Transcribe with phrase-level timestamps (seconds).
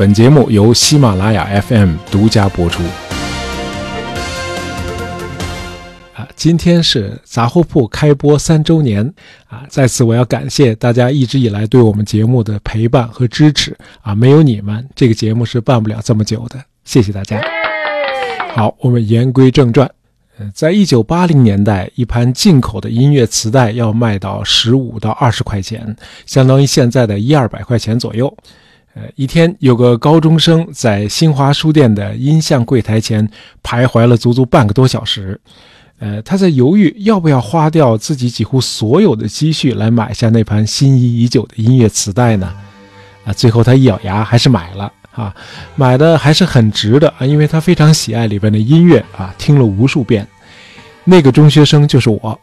[0.00, 2.82] 本节目由喜马拉雅 FM 独家播出。
[6.14, 9.12] 啊，今天是杂货铺开播三周年
[9.46, 9.66] 啊！
[9.68, 14.14] 在此，我要感谢大家一直以来对我们节目的陪伴和支持啊！
[14.14, 16.58] 没有你们，这个节目是办不了这么久的。
[16.86, 17.38] 谢谢大家。
[18.54, 19.86] 好，我们言归正传。
[20.38, 25.94] 呃，在一九八零年代，一盘进口的音乐磁带要卖到十五到二十块钱，
[26.24, 28.34] 相当于现在的一二百块钱左右。
[28.94, 33.28] 呃，一天有个高中生在新华书店的音像柜台前
[33.62, 35.40] 徘徊了足足半个多小时。
[35.98, 42.52] 呃，他在犹豫要不要花掉自己几乎所有的积蓄来买下那盘心仪已久的音乐磁带呢？
[43.24, 44.92] 啊，最后他一咬牙还是买了。
[45.12, 45.34] 啊，
[45.74, 50.26] 买的还是很值的啊，因为他非常喜爱里边的音乐啊，听了无数遍。
[51.04, 52.40] 那个中学生就是我，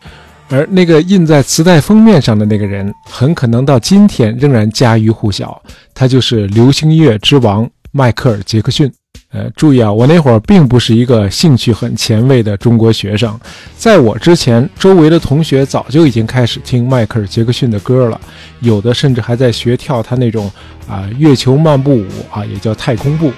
[0.50, 5.62] 而那个印在磁带封面上的那个人，很可能到今天仍然家喻户晓，
[5.94, 8.91] 他就是流行音乐之王迈克尔·杰克逊。
[9.30, 13.38] 呃，注意啊，我那会儿并不是一个兴趣很前卫的中国学生，
[13.76, 18.20] 在我之前，周围的同学早就已经开始听迈克尔·杰克逊的歌了，
[18.62, 20.49] 有的甚至还在学跳他那种
[20.88, 23.32] 啊月球漫步舞啊，也叫太空步。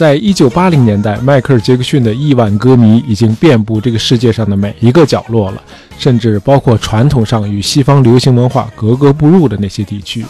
[0.00, 5.62] 在一九八零年代，迈克尔·杰克逊的亿万歌迷已经遍布这个世界上的每一个角落了，
[5.98, 10.24] 甚至包括传统上与西方流行文化格格不入的那些地区。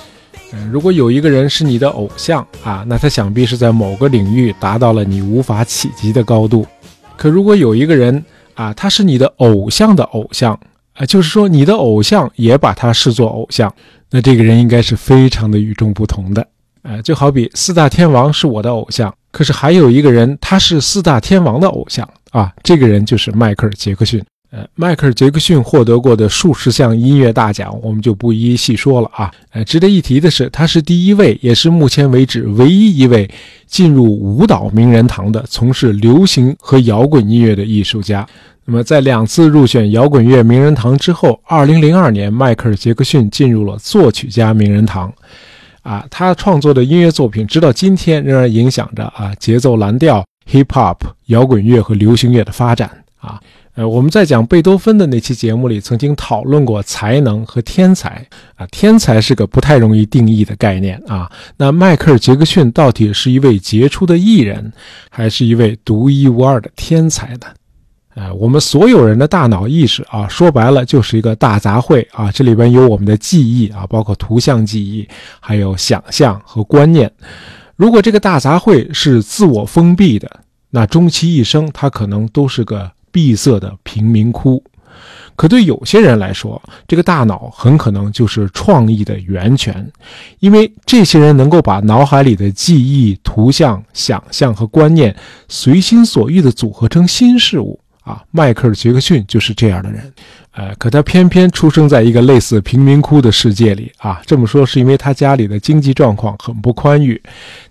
[0.53, 6.67] 嗯，如果有一个人是你的偶像啊，那他想必是在某个领域达到了你无法企及的高度。
[7.17, 10.59] 可如果有一个人啊，他是你的偶像的偶像
[10.95, 13.73] 啊，就是说你的偶像也把他视作偶像，
[14.11, 16.45] 那这个人应该是非常的与众不同的。
[16.83, 19.15] 呃，就好比四大天王是我的偶像。
[19.31, 22.53] 可是还有一个人，他是四大天王的偶像啊！
[22.63, 24.23] 这个人就是迈克尔·杰克逊。
[24.51, 29.31] 呃，迈克尔·杰克逊获得过的数十项音乐大奖，我们就不一一细说了啊。
[29.53, 33.31] 呃，值得一提的是，他是第一位，也是目前为止唯一一位
[33.67, 38.27] 进入舞蹈名人堂的从事流行和摇滚音乐的艺术家。
[38.65, 45.13] 那么，在两次入选摇滚乐名人堂之后，2002年，迈克尔·杰克逊进入了作曲家名人堂。
[45.83, 50.97] 啊，他创作的音乐作品直到今天仍然影响着啊节奏蓝调、hip hop、
[51.27, 53.41] 摇滚乐和流行乐的发展啊。
[53.75, 58.27] 呃，我们在讲贝多芬的那期节目里曾经讨论过才能和天才
[58.57, 61.31] 啊，天才是个不太容易定义的概念啊。
[61.57, 64.73] 那迈克尔·杰克逊到底是一位杰出的艺人，
[65.09, 67.47] 还是一位独一无二的天才呢？
[68.15, 72.31] 呃，我们所有人的大脑意识啊，说白了就是一个大杂烩啊。
[72.33, 77.11] 这里边有我们的记忆啊，包括图像记忆，还有想象和观念。
[77.77, 80.29] 如果这个大杂烩是自我封闭的，
[80.71, 84.63] 那终其一生，它可能都是个闭塞的贫民窟。
[85.37, 89.91] 可对有些人来说，这个大脑很可能就是创意的源泉，
[90.41, 95.17] 因为这些人能够把脑海里的记忆、图像、想象和观念
[95.49, 97.80] 随心所欲地组合成新事物。
[98.03, 100.13] 啊，迈克尔·杰克逊就是这样的人，
[100.53, 104.21] 呃，可他偏偏出生在一个类似贫民窟的世界里啊。
[104.25, 107.21] 这么说是因为他家里的经济状况很不宽裕。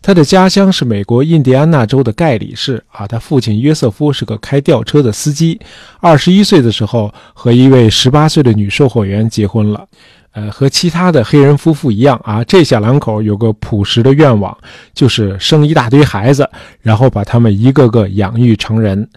[0.02, 3.08] 他的家乡是美国印第安纳州的盖里市啊。
[3.08, 5.60] 他父亲约瑟夫是个开吊车的司机，
[6.00, 9.86] 二十一岁的时候和一位十八岁的女售货员结婚了。
[10.34, 14.56] 呃，和其他的黑人夫妇一样啊，这小两口有个朴实的愿望，
[14.94, 16.48] 就是生一大堆孩子，
[16.82, 19.10] 然后把他们一个个养育成人。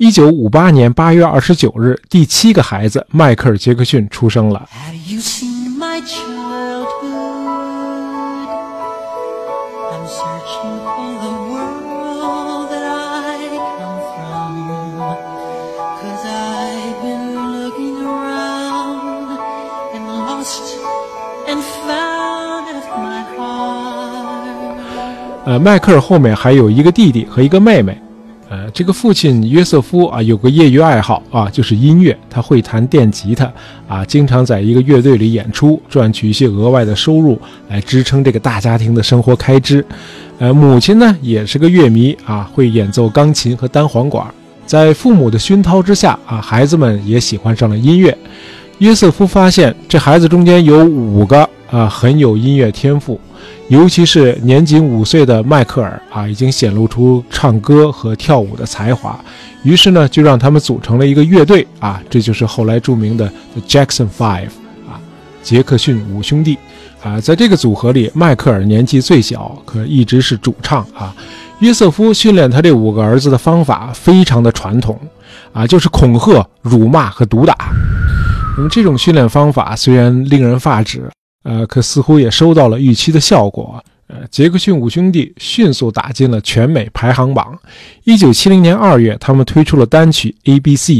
[0.00, 4.66] 一九五八年八月二十九日，第七个孩子迈克尔·杰克逊出生了。
[25.44, 28.00] 呃，迈克尔后面还有一个弟弟和一个妹妹。
[28.50, 32.18] 呃，这个父亲约瑟夫啊，有个业余爱好啊，就是音乐。
[32.28, 33.50] 他会弹电吉他
[33.86, 39.86] 啊，经常在一个乐队里演出，赚取一些额外的收入来支撑这个大家庭的生活开支。
[40.40, 44.26] 呃，母亲呢也是个乐迷啊，会演奏钢琴和单簧管。
[44.66, 48.16] 在父母的熏陶之下啊，孩子们也喜欢上了音乐。
[48.80, 53.20] 约瑟夫发现这孩子中间有五个啊很有音乐天赋。
[53.68, 59.22] 尤其是年仅五岁的迈克尔啊，已经显露出唱歌和跳舞的才华，
[59.62, 64.48] 于是呢，就让他们组成了一个乐队啊，这就是后来著名的 The Jackson Five
[64.88, 64.98] 啊。
[65.42, 66.56] 杰克逊五兄弟。
[67.02, 71.14] 啊，在这个组合里，迈克尔年纪最小，可一直是主唱啊。
[71.60, 74.98] 约瑟夫训练他这五个儿子的方法非常的传统，
[75.52, 77.56] 啊，就是恐吓、辱骂和毒打。
[78.56, 81.10] 那么这种训练方法虽然令人发指，
[81.44, 83.82] 呃，可似乎也收到了预期的效果。
[84.08, 87.56] 呃，杰克逊五兄弟迅速打进了全美排行榜。
[88.02, 90.94] 一九七零年二月，他们推出了单曲《A B C》，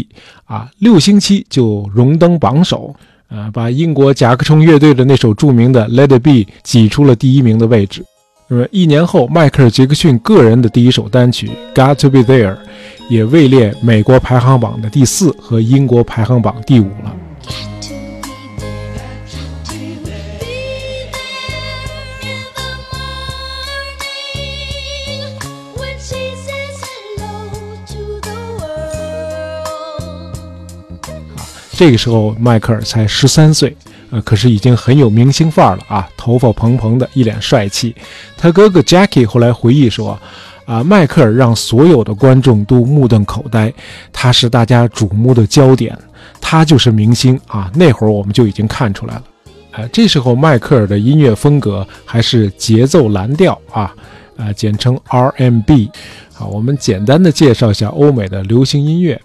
[0.44, 2.94] 啊，六星期就荣登榜首，
[3.28, 6.30] 啊，把英国甲壳虫乐队的那首著名的《Let It Be》
[6.62, 8.04] 挤出了第一名的位置。
[8.46, 12.54] 那么一年后，迈克尔·杰克逊个人的第一首单曲《Got to Be There》
[13.08, 17.16] 也位列美国排行榜的第四和英国排行榜第五了。
[31.80, 33.74] 这个时候，迈克尔才十三岁，
[34.10, 37.96] 呃，可是已经很有明星范儿了啊，头发蓬蓬的，一脸帅气。
[38.36, 40.20] 他哥哥 Jackie 后来回忆说，
[40.66, 43.72] 啊，迈克尔让所有的观众都目瞪口呆，
[44.12, 45.96] 他是大家瞩目的焦点，
[46.38, 47.72] 他就是明星啊。
[47.74, 49.24] 那会儿我们就已经看出来了，
[49.70, 53.94] 呃，这时候迈克尔的音乐风格还是节奏蓝调啊，
[54.36, 55.90] 啊，简称 R&B。
[56.34, 59.18] 好，我们简单的介绍一下欧美的流行音乐。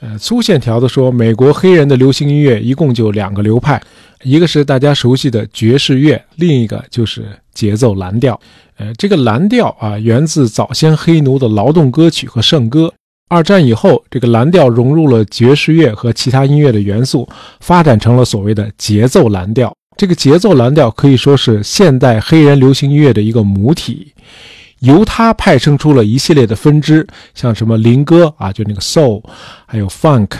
[0.00, 3.80] 呃，粗线条的说，美国黑人的流行音乐一共就两个流派，
[4.22, 8.40] 一个是大家熟悉的爵士乐，另一个就是节奏蓝调。
[8.78, 12.92] 呃，这个蓝调啊，源自早先黑奴的劳动歌曲和圣歌。
[13.28, 17.28] 二战以后，这个蓝调融入了爵士乐和其他音乐的元素，
[17.60, 19.72] 发展成了所谓的节奏蓝调。
[19.96, 24.14] 这个节奏蓝调可以说是现代黑人流行音乐的一个母体。
[24.80, 29.22] 由它派生出了一系列的分支，像什么灵歌啊，就那个 soul，
[29.66, 30.30] 还有 funk，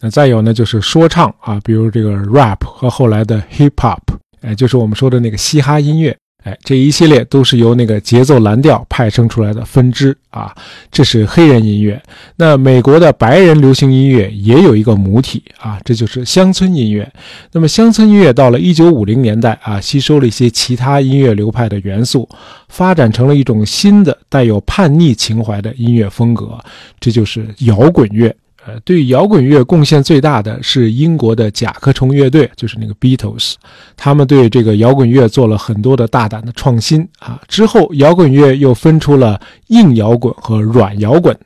[0.00, 4.00] 那再有呢就是说唱啊，比如这个 rap 和后来的 hip hop，
[4.42, 6.16] 哎，就是我们说的那个嘻哈音乐。
[6.44, 10.52] 哎，这一系列都是由那个节奏蓝调派生出来的分支啊，
[10.90, 12.02] 这是黑人音乐。
[12.36, 17.10] 那美国的白人流行音乐也有一个母体啊，这就是乡村音乐。
[17.52, 22.28] 那么乡村音乐到了一九五零年代啊，吸收了一些其他音乐流派的元素，
[22.68, 26.58] 发展成了一种新的带有叛逆情怀的音乐风格，
[26.98, 28.34] 这就是摇滚乐。
[28.64, 33.54] 呃，对摇滚乐贡献最大的是英国的甲壳虫乐队，就是那个 Beatles，
[33.96, 37.40] 他们对这个摇滚乐做了很多的大胆的创新啊。
[37.48, 41.36] 之后，摇滚乐又分出了硬摇滚和软摇滚，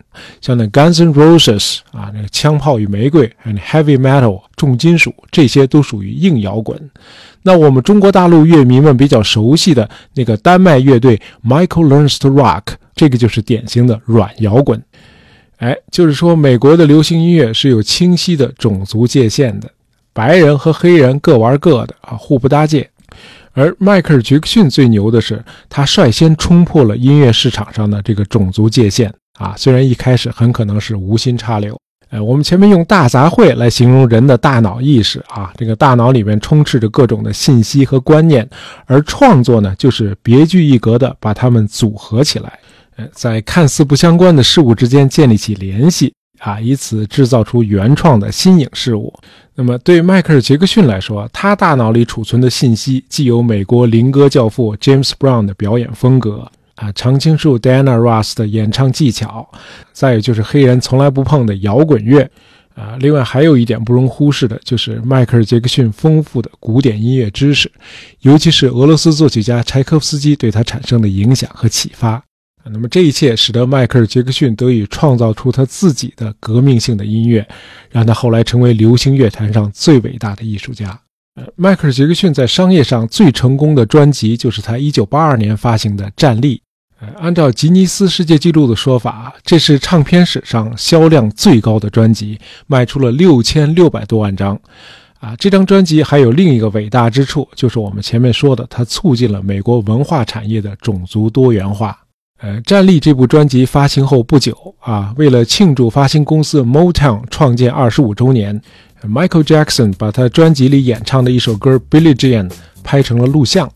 [0.43, 6.79] 像那 Guns N' Roses 啊，那个枪炮与玫瑰，还有 Heavy Metal 重金属，这些都属于硬摇滚。
[7.43, 14.83] 那我们中国大陆乐迷们比较熟悉的那个丹麦乐队 Michael Learns to Rock，这个就是典型的软摇滚。
[15.59, 19.71] 哎，就是说，美国的流行音乐是有清晰的种族界限的，
[20.13, 22.89] 白人和黑人各玩各的啊，互不搭界。
[23.55, 29.55] 而迈克尔·杰克逊最牛的是，他率先冲破了音乐市场上的这个种族界限啊。
[29.57, 31.81] 虽然一开始很可能是无心插柳，
[32.11, 38.47] 哎，我们前面用大杂烩来形容人的大脑意识啊，这个大脑里面充斥着各种的信息和观念，
[38.85, 42.59] 而创作呢，就是别具一格的把它们组合起来。
[43.13, 49.13] 在看似不相关的事物之间建立起联系啊，以此制造出原创的新颖事物。
[49.55, 59.49] 那么，对迈克尔·杰克逊来说，他大脑里储存的信息既有美国灵歌教父 James Brown 的表演风格啊，常青树 Diana Ross 的演唱技巧，
[59.95, 62.31] 再有就是黑人从来不碰的摇滚乐
[62.75, 62.99] 啊。
[63.01, 67.73] 另外，还有一点不容忽视的就是迈克尔·杰克逊丰富的古典音乐知识，
[68.21, 72.23] 尤其是俄罗斯作曲家柴可夫斯基对他产生的影响和启发。
[72.73, 77.47] 那么这一切使得迈克尔·杰克逊得以创造出他自己的革命性的音乐，
[77.91, 80.99] 让他后来成为流行乐坛上最伟大的艺术家。
[81.37, 86.57] 呃，迈克尔·杰克逊在商业上最成功的专辑就是他1982年发行的《战力》。
[86.99, 94.59] 呃，按照吉尼斯世界纪录的说法，这是唱片史上销量最高的专辑，卖出了6600多万张。
[95.21, 101.99] 啊，这张专辑还有另一个伟大之处，就是我们前面说的，它促进了美国文化产业的种族多元化。
[102.39, 108.61] 呃，《战力》这部专辑发行后不久啊，为了庆祝发行公司 Motown 创建二十五周年
[109.03, 112.49] ，Michael Jackson 把他专辑里演唱的一首歌《Billie Jean》
[112.85, 113.71] 拍成了录像。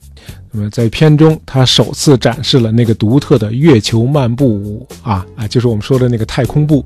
[0.53, 6.85] 那么在片中，他首次展示了那个独特的月球漫步舞啊啊，就是我们说的那个太空步。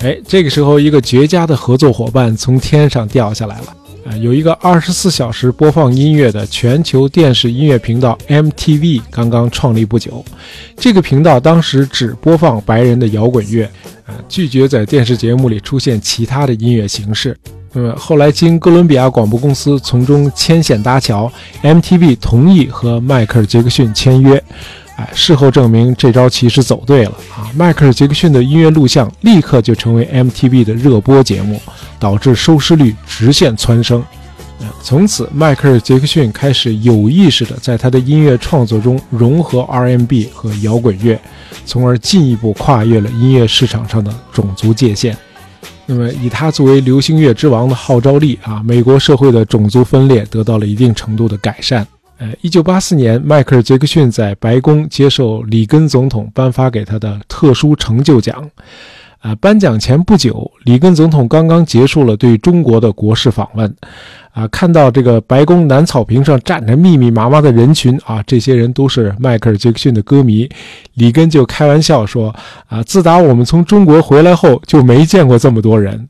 [0.00, 3.76] 哎，这个时候，一个绝佳的合作伙伴从天上掉下来了。
[4.04, 10.24] 啊，有一个二十四小时播放音乐的全球电视音乐频道 MTV 刚刚创立不久。
[10.76, 13.64] 这个频道当时只播放白人的摇滚乐，
[14.04, 17.38] 啊，拒绝在电视节目里出现其他的音乐形式。
[17.72, 21.30] 那么后来经哥伦比亚广播公司从中牵线搭桥
[21.62, 24.42] ，MTV 同意和迈克尔·杰克逊签约。
[24.96, 27.48] 哎，事后证明这招其实走对了啊！
[27.56, 31.60] 迈克尔·杰克逊的音乐录像立刻就成为 MTV 的热播节目，
[31.98, 34.04] 导致收视率直线蹿升。
[34.80, 41.18] 从此，迈克尔·杰克逊开始有意识地在他的音乐创作中融合 R&B 和摇滚乐，
[41.64, 45.16] 从而进一步跨越了音乐市场上的种族界限。
[45.84, 51.84] 那么，以他作为流行乐之王的号召力啊，美国社会的种族分裂得到了一定程度的改善。
[52.22, 58.48] 呃，一九八四年，迈克尔·杰克逊在白宫接受里根总统颁发给他的特殊成就奖。
[59.18, 63.74] 啊，颁奖前不久，里根总统刚刚结束了对中国的国事访问。
[64.30, 70.48] 啊，看到这个白宫南草坪上站着密密麻麻的人群啊，这些人都是迈克尔·杰克逊的歌迷。
[70.94, 72.32] 里根就开玩笑说
[72.70, 76.08] ：“啊，自打我们从中国回来后，就没见过这么多人。”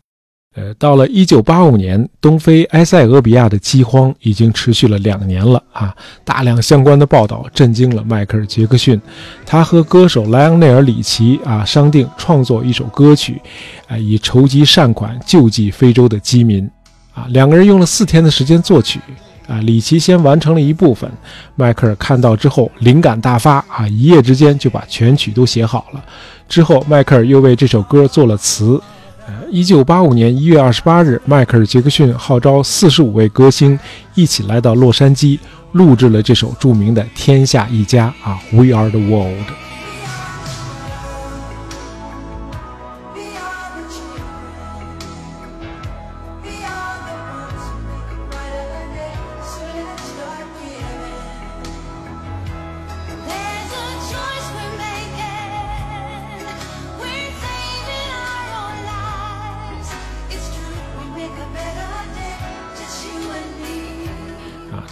[0.55, 5.95] 呃，到了一九八五年，东非埃塞俄比亚的饥荒已经持续了两年了啊！
[6.25, 9.01] 大量相关的报道震惊了迈克尔·杰克逊，
[9.47, 13.41] 他和歌手莱昂内尔·里奇啊商定创作一首歌曲，
[13.89, 16.71] 啊，以筹集善款救济非洲的饥民。
[17.15, 19.01] 啊，两个人用了四天的时间作曲，
[19.47, 21.11] 啊，里奇先完成了一部分，
[21.57, 26.05] 迈克尔看到之后灵感大发啊，一夜之间就把全曲都写好了。
[26.47, 28.79] 之后，迈克尔又为这首歌做了词。
[29.27, 33.79] 呃，一九八五年一月二十八日，迈克尔·杰克逊号召四十五位歌星
[34.15, 35.39] 一起来到洛杉矶，
[35.73, 39.47] 录制了这首著名的《天下一家》啊，《We Are the World》。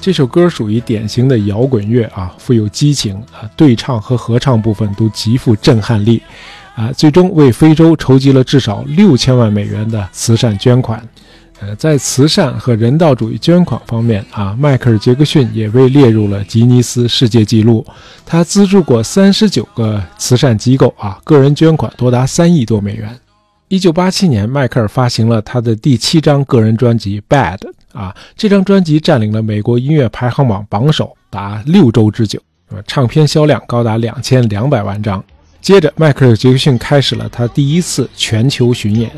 [0.01, 6.23] 这首歌属于典型的摇滚乐啊，富有激情啊，对唱和合唱部分都极富震撼力，
[6.75, 11.07] 啊，最终为非洲筹集了至少六千万美元的慈善捐款。
[11.61, 17.85] 呃，在慈善和人道主义捐款方面啊，迈克尔·杰克逊也被列入了吉尼斯世界纪录。
[18.25, 23.15] 他资助过三十九个慈善机构啊，个人捐款多达三亿多美元。
[23.71, 27.57] 一九八七年，迈克尔发行了他的第七张个人专辑《Bad》
[27.97, 32.43] 啊，这张专辑占领了美国音乐排行榜榜首达六周之久，
[32.85, 35.25] 唱片销量高达两千两百万张。
[35.61, 39.09] 接着，迈克尔·杰克逊开始了他第一次全球巡演。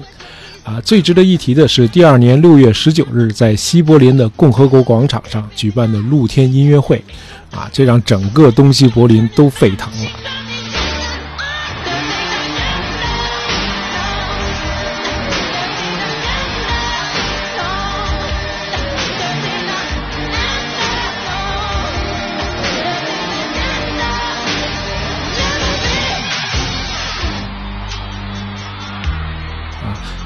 [0.65, 7.03] 啊，最值得一提的是，第二年六月十九日在西柏林的共和国广场上举办的露天音乐会，
[7.51, 10.11] 啊，这让整个东西柏林都沸腾了。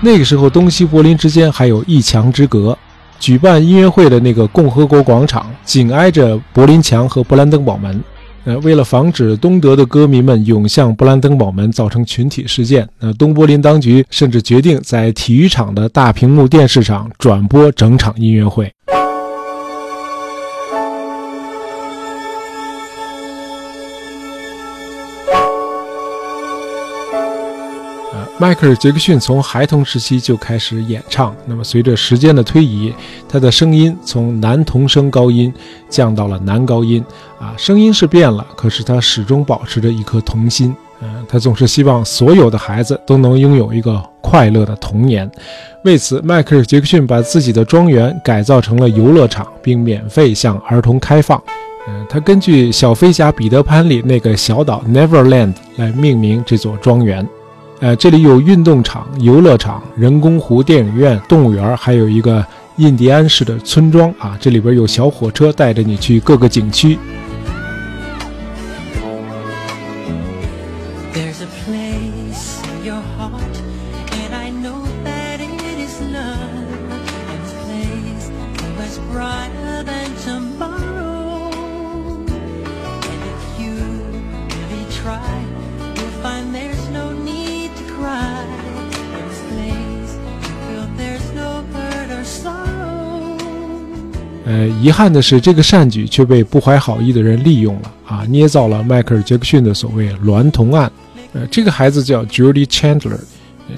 [0.03, 2.77] 那个时候，东西柏林之间还有一墙之隔。
[3.19, 7.99] 举办音乐会的那个共和国广场紧挨着柏林墙和勃兰登堡门。
[8.45, 18.71] 呃，为了防止东德的歌迷们涌向勃兰登堡门，造成群体事件，那东柏林当局甚至决定在体育场的大屏幕电视上转播整场音乐会。
[28.39, 32.93] 迈克尔·杰克逊从孩童时期就开始演唱，那么随着时间的推移，
[33.27, 35.53] 他的声音从男童声高音
[35.89, 37.03] 降到了男高音，
[37.41, 45.31] 啊，声音是变了，可是他始终保持着一颗童心，嗯，他总是希望所有的孩子都能拥有一个快乐的童年。
[45.85, 51.43] 为此，迈克尔·杰克逊把自己的庄园改造成了游乐场，并免费向儿童开放。
[51.89, 57.27] 嗯，他根据《小飞侠彼得潘》里那个小岛 Neverland 来命名这座庄园。
[57.81, 62.45] 呃，这里有运动场、游乐场、人工湖、电影院、动物园，还有一个
[62.77, 64.37] 印第安式的村庄啊。
[64.41, 66.99] 这里边有小火车带着你去各个景区。
[94.57, 100.91] 呃，遗憾的是，这个善举却被不怀好意的人利用了啊，捏造了迈克尔·杰克逊的所谓娈童案。
[101.35, 103.19] 呃，这个孩子叫 Judy Chandler，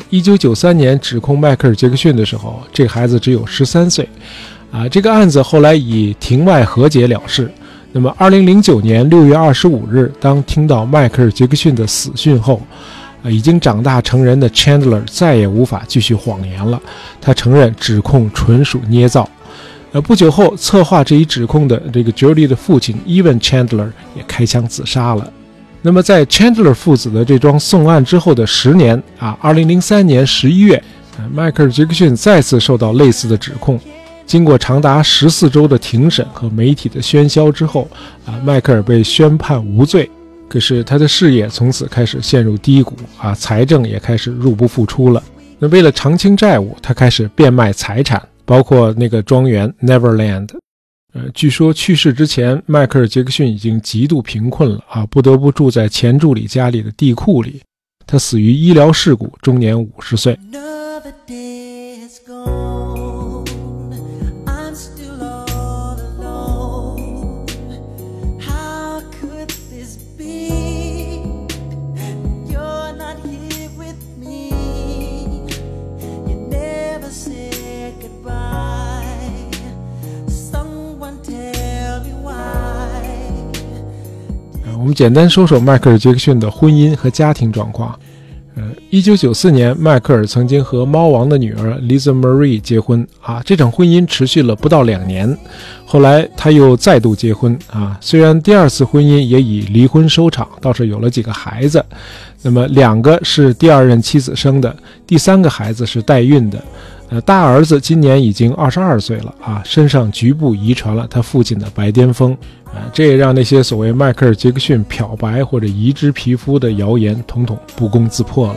[0.09, 4.09] 一九九三年指控迈克尔·杰克逊的时候，这个孩子只有十三岁。
[4.71, 7.51] 啊，这个案子后来以庭外和解了事。
[7.91, 12.63] 那么，二零零九年六月二十五日，当听到迈克尔·杰克逊的死讯后，
[13.25, 16.81] 啊，已经长大成人的 Chandler 再也无法继续谎言了。
[17.21, 19.29] 他承认指控纯属捏造。
[19.93, 25.33] 呃，不久后，策划这一指控的这个 Judy 的父亲 Evan Chandler 也开枪自杀了。
[25.81, 30.83] 那么，在 Chandler 父子的这桩送案之后的十年啊，二零零三年十一月，
[31.33, 33.81] 迈克尔·杰克逊再次受到类似的指控。
[34.27, 37.89] 经过长达十四周的庭审和媒体的喧嚣之后，
[38.27, 40.11] 啊，迈克尔被宣判无罪。
[40.49, 45.23] 可是他的事业从此开始陷入低谷，啊，财政也开始入不敷出了。
[45.59, 50.49] 那为了偿清债务，他开始变卖财产，包括那个庄园 Neverland。
[51.13, 57.61] 呃，据说去世之前，迈克尔·杰克逊已经极度贫困了，啊，不得不住在前助理家里的地库里。
[58.07, 60.39] 他死于医疗事故，终年五十岁。
[84.89, 87.95] 我们简单说说迈克尔·杰克逊的婚姻和家庭状况。
[88.57, 95.37] 呃，一九九四年，迈克尔曾经和猫王的女儿 Lisa Marie 结婚啊，这场婚姻持续了不到两年。
[95.85, 101.85] 后来他又再度结婚啊，虽然第二次婚姻也以离婚收场，倒是有了几个孩子。
[102.41, 104.75] 那么两个是第二任妻子生的，
[105.07, 106.59] 第三个孩子是代孕的。
[107.11, 118.57] 呃，大儿子今年已经二十二岁了啊，身上局部遗传了他父亲的白癜风，啊，这也让那些所谓迈克尔·杰克逊漂白或者移植皮肤的谣言统统不攻自破了。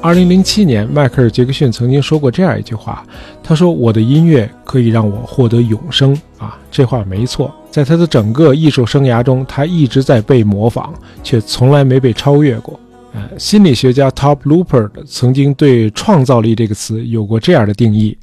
[0.00, 3.04] 二零零七年，迈克尔·杰克逊曾经说过这样一句话
[3.42, 7.52] ：“他说我的音乐可以让我获得永生啊！”这话没错。
[7.68, 12.78] 在他的整个艺术生涯中，他一直在被模仿，却从来没被超越过。
[13.12, 18.16] 呃，心理学家 Top Looper 曾经对“创造力”这个词有过这样的定义：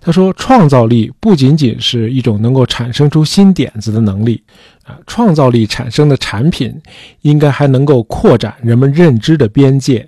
[0.00, 4.42] 他说，创造力不仅仅是一种能够产生出新点子的能力
[4.84, 6.74] 啊，创造力产生的产品
[7.22, 10.04] 应该还能够扩展人们认知的边界。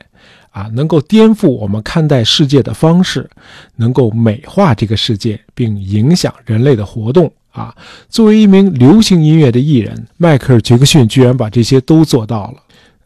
[0.53, 3.29] 啊，能够颠覆我们看待世界的方式，
[3.77, 7.33] 能够美化这个世界，并影响人类的活动。
[7.51, 7.75] 啊，
[8.09, 12.55] 作为一名流行音乐的艺人，迈克尔·杰克逊居然把这些都做到了。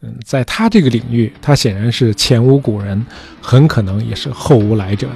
[0.01, 3.05] 嗯，在他这个领域，他显然是前无古人，
[3.41, 5.09] 很可能也是后无来者。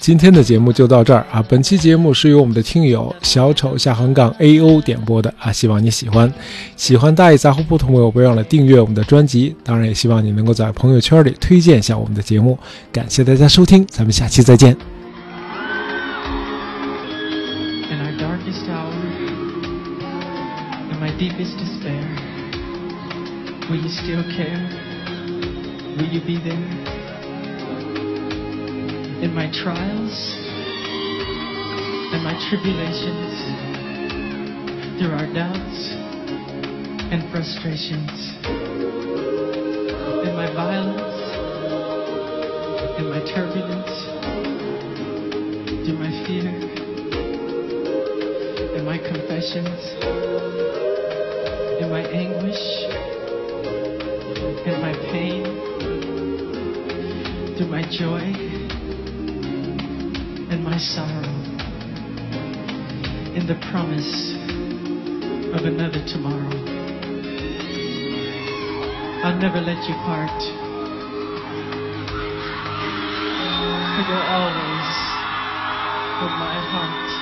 [0.00, 1.44] 今天的节目就到这儿啊！
[1.46, 6.32] 本期节目是由我们的听友小丑下横杠 A O 点播的啊，希望你喜欢。
[6.74, 9.54] 喜欢大爷杂货铺的朋友，别忘了订阅我们的专辑。
[9.62, 12.58] 当然，也希望你能够在朋友圈里推荐一下我们的节目。
[12.90, 14.74] 感谢大家收听，咱们下期再见。
[29.22, 30.34] In my trials
[32.12, 33.36] and my tribulations,
[34.98, 35.92] through our doubts
[37.12, 38.32] and frustrations,
[40.26, 41.20] in my violence,
[42.98, 43.92] in my turbulence,
[45.84, 46.48] through my fear,
[48.74, 49.80] in my confessions,
[51.78, 52.64] in my anguish,
[54.64, 55.44] in my pain,
[57.58, 58.49] through my joy
[60.50, 61.22] and my sorrow
[63.36, 64.32] in the promise
[65.54, 66.50] of another tomorrow.
[69.22, 70.42] I'll never let you part.
[73.94, 74.90] For you're always
[76.20, 77.19] in my heart.